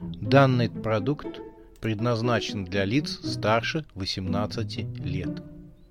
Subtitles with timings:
[0.00, 1.40] Данный продукт
[1.80, 5.42] предназначен для лиц старше 18 лет.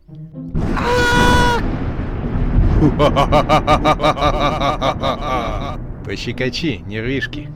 [6.05, 7.51] Пощекочи, нервишки.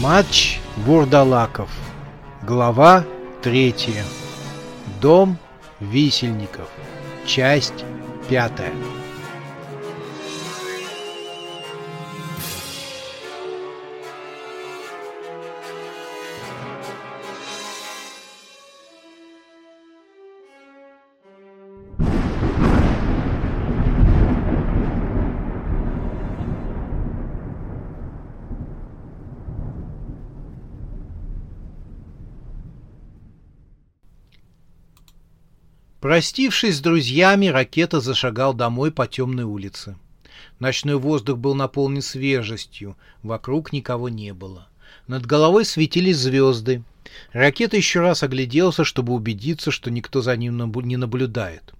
[0.00, 1.70] Матч Бурдалаков.
[2.42, 3.04] Глава
[3.42, 4.04] третья.
[5.00, 5.36] Дом
[5.80, 6.68] висельников.
[7.26, 7.84] Часть
[8.28, 8.72] пятая.
[36.00, 39.96] Простившись с друзьями, ракета зашагал домой по темной улице.
[40.58, 44.66] Ночной воздух был наполнен свежестью, вокруг никого не было.
[45.06, 46.82] Над головой светились звезды.
[47.32, 51.74] Ракета еще раз огляделся, чтобы убедиться, что никто за ним не наблюдает.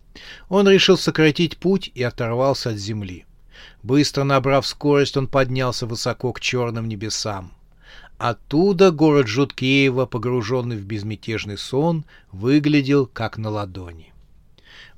[0.51, 3.25] Он решил сократить путь и оторвался от земли.
[3.83, 7.53] Быстро набрав скорость, он поднялся высоко к черным небесам.
[8.19, 14.10] Оттуда город Жуткеева, погруженный в безмятежный сон, выглядел как на ладони.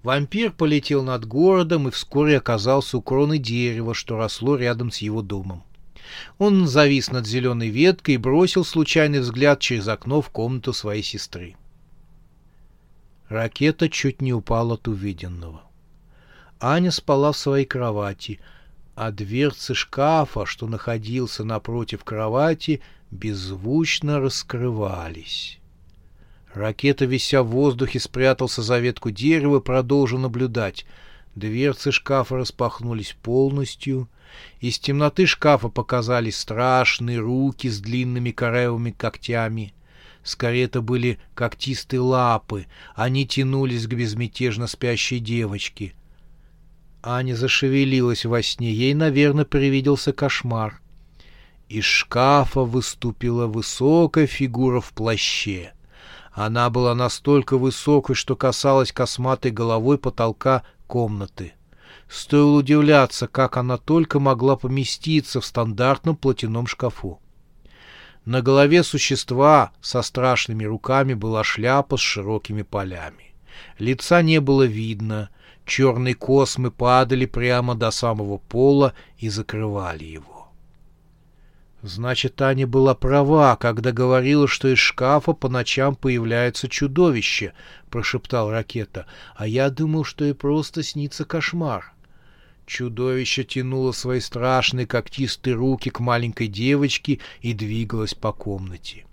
[0.03, 5.23] Вампир полетел над городом и вскоре оказался у кроны дерева, что росло рядом с его
[5.23, 5.63] домом.
[6.39, 11.55] Он завис над зеленой веткой и бросил случайный взгляд через окно в комнату своей сестры.
[13.29, 15.63] Ракета чуть не упала от увиденного.
[16.61, 18.41] Аня спала в своей кровати,
[18.95, 25.62] а дверцы шкафа, что находился напротив кровати, беззвучно раскрывались.
[26.55, 30.87] Ракета, вися в воздухе, спрятался за ветку дерева и продолжил наблюдать.
[31.35, 34.09] Дверцы шкафа распахнулись полностью.
[34.61, 39.73] Из темноты шкафа показались страшные руки с длинными корявыми когтями.
[40.23, 42.67] Скорее, это были когтистые лапы.
[42.95, 45.95] Они тянулись к безмятежно спящей девочке.
[47.03, 48.73] Аня зашевелилась во сне.
[48.73, 50.81] Ей, наверное, привиделся кошмар.
[51.69, 55.73] Из шкафа выступила высокая фигура в плаще.
[56.33, 61.53] Она была настолько высокой, что касалась косматой головой потолка комнаты.
[62.09, 67.21] Стоило удивляться, как она только могла поместиться в стандартном платяном шкафу.
[68.25, 73.35] На голове существа со страшными руками была шляпа с широкими полями.
[73.79, 75.31] Лица не было видно,
[75.67, 80.42] черные космы падали прямо до самого пола и закрывали его.
[81.83, 87.55] Значит, Таня была права, когда говорила, что из шкафа по ночам появляется чудовище,
[87.91, 89.07] прошептал ракета.
[89.35, 91.93] А я думал, что и просто снится кошмар.
[92.67, 99.05] Чудовище тянуло свои страшные когтистые руки к маленькой девочке и двигалось по комнате.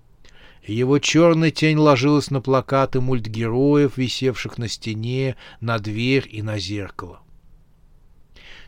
[0.64, 7.22] Его черная тень ложилась на плакаты мультгероев, висевших на стене, на дверь и на зеркало.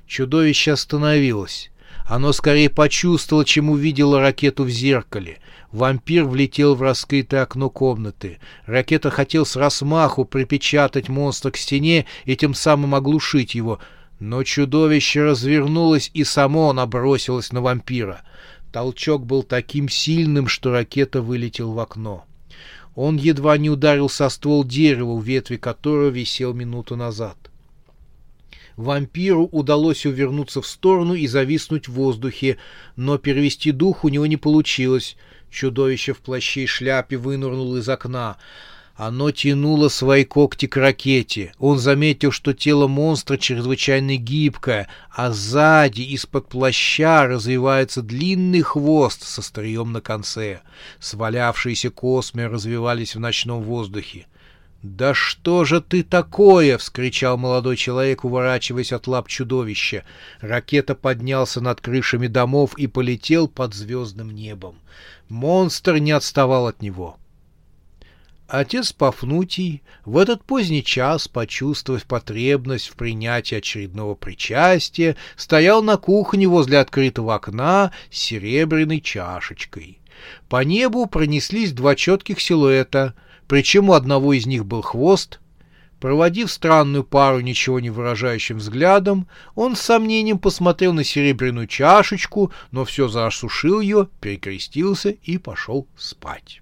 [0.07, 1.71] Чудовище остановилось.
[2.12, 5.38] Оно скорее почувствовало, чем увидело ракету в зеркале.
[5.72, 8.40] Вампир влетел в раскрытое окно комнаты.
[8.66, 13.80] Ракета хотел с размаху припечатать монстра к стене и тем самым оглушить его.
[14.20, 18.24] Но чудовище развернулось и само набросилось на вампира.
[18.74, 22.26] Толчок был таким сильным, что ракета вылетел в окно.
[22.94, 27.50] Он едва не ударил со ствол дерева, у ветви которого висел минуту назад.
[28.76, 32.58] Вампиру удалось увернуться в сторону и зависнуть в воздухе,
[32.96, 35.18] но перевести дух у него не получилось.
[35.50, 38.38] Чудовище в плаще и шляпе вынырнуло из окна.
[38.96, 41.54] Оно тянуло свои когти к ракете.
[41.60, 49.42] Он заметил, что тело монстра чрезвычайно гибкое, а сзади из-под плаща развивается длинный хвост со
[49.42, 50.62] стрием на конце.
[51.00, 54.28] Свалявшиеся космы развивались в ночном воздухе.
[54.84, 60.03] «Да что же ты такое?»— вскричал молодой человек, уворачиваясь от лап чудовища.
[60.40, 64.80] Ракета поднялся над крышами домов и полетел под звездным небом.
[65.30, 67.18] Монстр не отставал от него.
[68.48, 76.48] Отец Пафнутий в этот поздний час, почувствовав потребность в принятии очередного причастия, стоял на кухне
[76.48, 80.00] возле открытого окна с серебряной чашечкой.
[80.50, 83.13] По небу пронеслись два четких силуэта—
[83.51, 85.42] причем у одного из них был хвост.
[86.00, 92.86] Проводив странную пару ничего не выражающим взглядом, он с сомнением посмотрел на серебряную чашечку, но
[92.86, 96.62] все же осушил ее, перекрестился и пошел спать.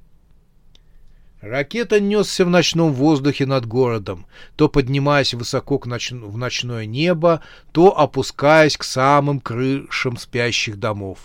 [1.41, 4.25] Ракета несся в ночном воздухе над городом,
[4.55, 6.09] то поднимаясь высоко к ноч...
[6.09, 11.19] в ночное небо, то опускаясь к самым крышам спящих домов.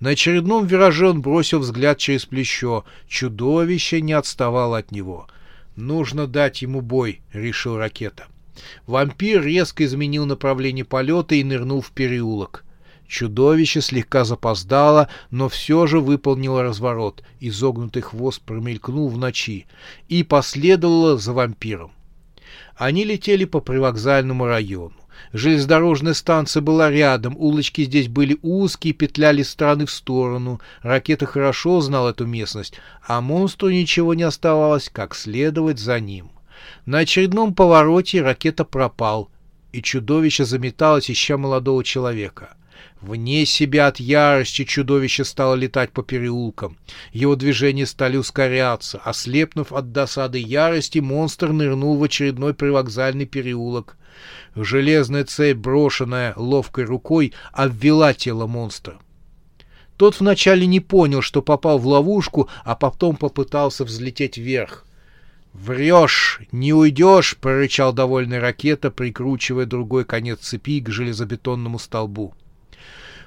[0.00, 2.84] На очередном вираже он бросил взгляд через плечо.
[3.08, 5.26] Чудовище не отставало от него.
[5.76, 8.26] «Нужно дать ему бой»,— решил ракета.
[8.86, 12.64] Вампир резко изменил направление полета и нырнул в переулок.
[13.06, 17.22] Чудовище слегка запоздало, но все же выполнило разворот.
[17.40, 19.66] Изогнутый хвост промелькнул в ночи
[20.08, 21.92] и последовало за вампиром.
[22.76, 24.94] Они летели по привокзальному району.
[25.32, 30.60] Железнодорожная станция была рядом, улочки здесь были узкие, петляли с стороны в сторону.
[30.82, 32.74] Ракета хорошо знал эту местность,
[33.06, 36.30] а монстру ничего не оставалось, как следовать за ним.
[36.86, 39.30] На очередном повороте ракета пропал,
[39.72, 42.56] и чудовище заметалось, ища молодого человека.
[43.04, 46.78] Вне себя от ярости чудовище стало летать по переулкам.
[47.12, 48.98] Его движения стали ускоряться.
[49.04, 53.98] Ослепнув от досады ярости, монстр нырнул в очередной привокзальный переулок.
[54.56, 58.98] Железная цепь, брошенная ловкой рукой, обвела тело монстра.
[59.98, 64.86] Тот вначале не понял, что попал в ловушку, а потом попытался взлететь вверх.
[65.52, 66.40] «Врешь!
[66.52, 72.34] Не уйдешь!»— прорычал довольный ракета, прикручивая другой конец цепи к железобетонному столбу.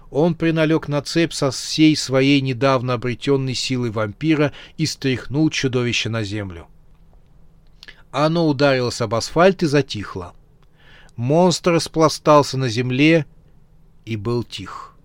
[0.10, 6.24] Он приналег на цепь со всей своей недавно обретенной силой вампира и стряхнул чудовище на
[6.24, 6.68] землю.
[8.12, 10.34] Оно ударилось об асфальт и затихло.
[11.18, 13.26] Монстр распластался на земле
[14.06, 14.96] и был тих.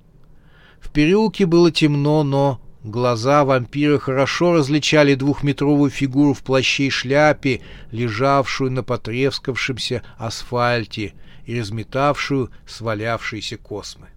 [0.80, 7.62] В переулке было темно, но глаза вампира хорошо различали двухметровую фигуру в плаще и шляпе,
[7.90, 11.14] лежавшую на потрескавшемся асфальте
[11.44, 14.08] и разметавшую свалявшиеся космы.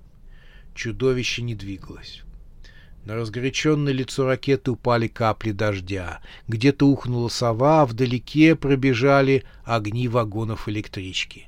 [0.76, 2.22] Чудовище не двигалось.
[3.06, 6.20] На разгоряченное лицо ракеты упали капли дождя.
[6.48, 11.48] Где-то ухнула сова, а вдалеке пробежали огни вагонов электрички.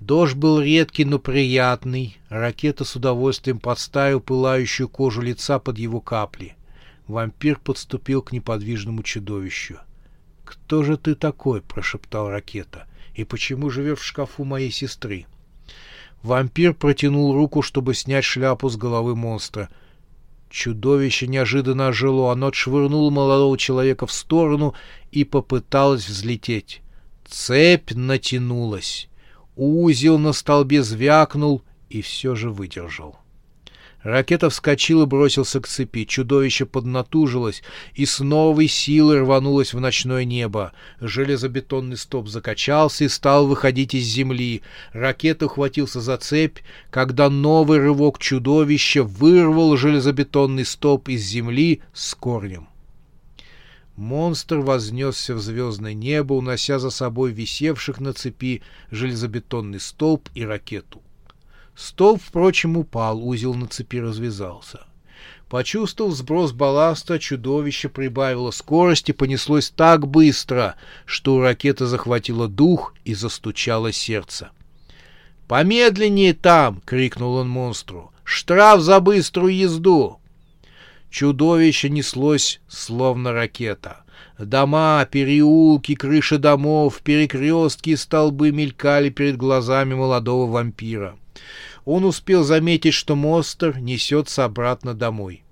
[0.00, 2.16] Дождь был редкий, но приятный.
[2.28, 6.56] Ракета с удовольствием подставил пылающую кожу лица под его капли.
[7.06, 9.78] Вампир подступил к неподвижному чудовищу.
[10.44, 12.88] «Кто же ты такой?»— прошептал ракета.
[13.14, 15.26] «И почему живешь в шкафу моей сестры?»
[16.22, 19.70] Вампир протянул руку, чтобы снять шляпу с головы монстра.
[20.50, 22.32] Чудовище неожиданно ожило.
[22.32, 24.74] Оно отшвырнуло молодого человека в сторону
[25.12, 26.82] и попыталось взлететь.
[27.26, 29.08] Цепь натянулась.
[29.56, 33.16] Узел на столбе звякнул и все же выдержал.
[34.02, 36.04] Ракета вскочила и бросился к цепи.
[36.04, 37.62] Чудовище поднатужилось
[37.94, 40.72] и с новой силой рванулось в ночное небо.
[41.00, 44.62] Железобетонный стоп закачался и стал выходить из земли.
[44.92, 46.58] Ракета ухватился за цепь,
[46.90, 52.68] когда новый рывок чудовища вырвал железобетонный стоп из земли с корнем.
[53.96, 61.02] Монстр вознесся в звездное небо, унося за собой висевших на цепи железобетонный столб и ракету.
[61.74, 64.80] Столб, впрочем, упал, узел на цепи развязался.
[65.48, 70.76] Почувствовав сброс балласта, чудовище прибавило скорость и понеслось так быстро,
[71.06, 74.50] что у ракеты захватило дух и застучало сердце.
[75.48, 78.12] «Помедленнее там!»— крикнул он монстру.
[78.22, 80.18] «Штраф за быструю езду!»
[81.10, 84.04] Чудовище неслось, словно ракета.
[84.38, 91.16] Дома, переулки, крыши домов, перекрестки и столбы мелькали перед глазами молодого вампира
[91.84, 95.42] он успел заметить, что монстр несется обратно домой.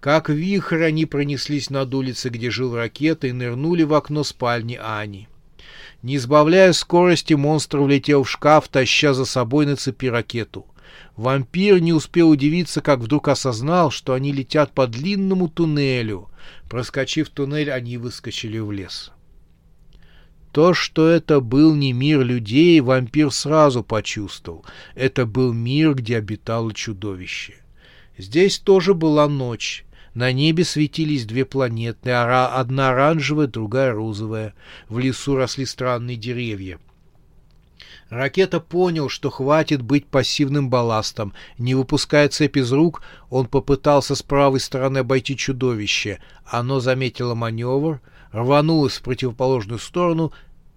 [0.00, 5.28] Как вихрь они пронеслись над улицей, где жил ракета, и нырнули в окно спальни Ани.
[6.02, 10.64] Не сбавляя скорости, монстр влетел в шкаф, таща за собой на цепи ракету.
[11.16, 16.30] Вампир не успел удивиться, как вдруг осознал, что они летят по длинному туннелю.
[16.70, 19.12] Проскочив туннель, они выскочили в лес.
[20.52, 24.64] То, что это был не мир людей, вампир сразу почувствовал.
[24.94, 27.54] Это был мир, где обитало чудовище.
[28.18, 29.84] Здесь тоже была ночь.
[30.12, 34.54] На небе светились две планеты, одна оранжевая, другая розовая.
[34.88, 36.80] В лесу росли странные деревья.
[38.08, 41.32] Ракета понял, что хватит быть пассивным балластом.
[41.58, 46.18] Не выпуская цепь из рук, он попытался с правой стороны обойти чудовище.
[46.44, 48.00] Оно заметило маневр,
[48.32, 50.32] рванулась в противоположную сторону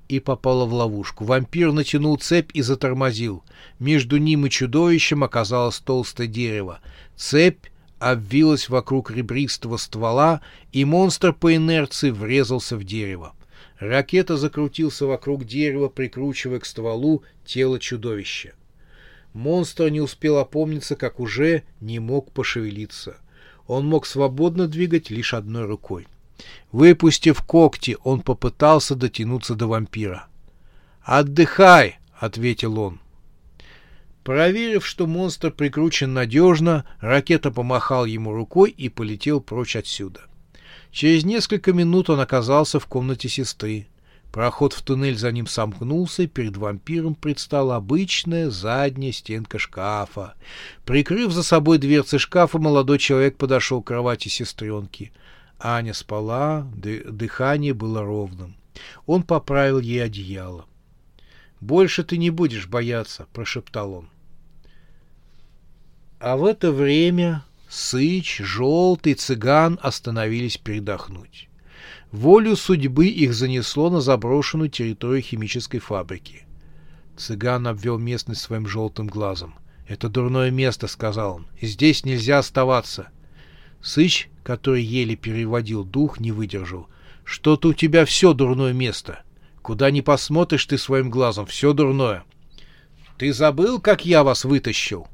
[0.09, 1.25] и попала в ловушку.
[1.25, 3.43] Вампир натянул цепь и затормозил.
[3.79, 6.79] Между ним и чудовищем оказалось толстое дерево.
[7.15, 7.67] Цепь
[7.99, 10.41] обвилась вокруг ребристого ствола,
[10.71, 13.33] и монстр по инерции врезался в дерево.
[13.79, 18.53] Ракета закрутился вокруг дерева, прикручивая к стволу тело чудовища.
[19.33, 23.17] Монстр не успел опомниться, как уже не мог пошевелиться.
[23.67, 26.07] Он мог свободно двигать лишь одной рукой.
[26.71, 30.27] Выпустив когти, он попытался дотянуться до вампира.
[31.03, 32.99] «Отдыхай!»— ответил он.
[34.23, 40.21] Проверив, что монстр прикручен надежно, ракета помахал ему рукой и полетел прочь отсюда.
[40.91, 43.87] Через несколько минут он оказался в комнате сестры.
[44.31, 50.33] Проход в туннель за ним сомкнулся, и перед вампиром предстала обычная задняя стенка шкафа.
[50.85, 55.11] Прикрыв за собой дверцы шкафа, молодой человек подошел к кровати сестренки.
[55.65, 58.55] Аня спала, дыхание было ровным.
[59.05, 60.65] Он поправил ей одеяло.
[61.61, 64.09] «Больше ты не будешь бояться»,— прошептал он.
[66.19, 71.47] А в это время Сыч, Желтый, Цыган остановились передохнуть.
[72.11, 76.45] Волю судьбы их занесло на заброшенную территорию химической фабрики.
[77.15, 79.55] Цыган обвел местность своим желтым глазом.
[79.87, 81.47] «Это дурное место»,— сказал он.
[81.61, 83.07] «Здесь нельзя оставаться».
[83.83, 86.87] Сыч, который еле переводил дух, не выдержал.
[87.23, 89.21] «Что-то у тебя все дурное место.
[89.61, 92.23] Куда ни посмотришь ты своим глазом, все дурное».
[93.17, 95.07] «Ты забыл, как я вас вытащил?»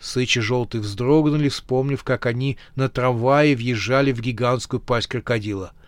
[0.00, 5.72] Сыч и Желтый вздрогнули, вспомнив, как они на трамвае въезжали в гигантскую пасть крокодила—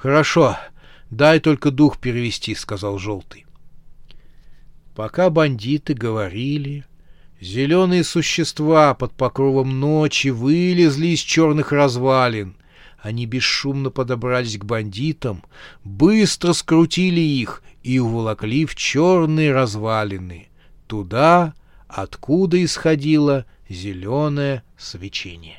[0.00, 0.56] Хорошо,
[1.10, 3.44] дай только дух перевести, сказал Желтый.
[4.94, 6.86] Пока бандиты говорили,
[7.40, 12.56] зеленые существа под покровом ночи вылезли из черных развалин.
[13.00, 15.42] Они бесшумно подобрались к бандитам,
[15.84, 20.48] быстро скрутили их и уволокли в черные развалины,
[20.86, 21.54] туда,
[21.88, 25.58] откуда исходило зеленое свечение.